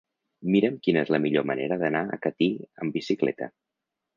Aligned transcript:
Mira'm 0.53 0.79
quina 0.87 1.03
és 1.07 1.11
la 1.17 1.19
millor 1.27 1.45
manera 1.49 1.77
d'anar 1.83 2.03
a 2.07 2.19
Catí 2.27 2.51
amb 2.85 2.99
bicicleta. 3.01 3.53